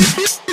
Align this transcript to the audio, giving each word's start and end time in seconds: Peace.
Peace. 0.00 0.49